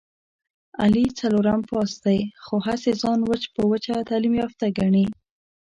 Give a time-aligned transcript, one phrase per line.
[0.83, 5.05] علي څلورم پاس دی، خو هسې ځان وچ په وچه تعلیم یافته ګڼي...